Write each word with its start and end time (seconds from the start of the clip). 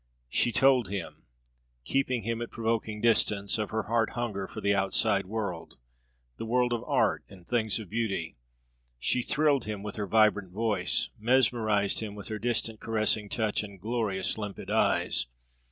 She 0.29 0.51
told 0.51 0.87
him, 0.89 1.25
keeping 1.85 2.23
him 2.23 2.41
at 2.41 2.49
provoking 2.49 3.01
distance, 3.01 3.59
of 3.59 3.69
her 3.69 3.83
heart 3.83 4.13
hunger 4.13 4.47
for 4.47 4.59
the 4.59 4.73
outside 4.73 5.27
world, 5.27 5.77
the 6.37 6.45
world 6.47 6.73
of 6.73 6.83
art 6.85 7.23
and 7.29 7.45
things 7.45 7.79
of 7.79 7.91
beauty. 7.91 8.35
She 8.97 9.21
thrilled 9.21 9.65
him 9.65 9.83
with 9.83 9.97
her 9.97 10.07
vibrant 10.07 10.51
voice, 10.53 11.09
mesmerized 11.19 11.99
him 11.99 12.15
with 12.15 12.29
her 12.29 12.39
distant, 12.39 12.79
caressing 12.79 13.29
touch 13.29 13.61
and 13.61 13.79
glorious, 13.79 14.39
limpid 14.39 14.71
eyes. 14.71 15.27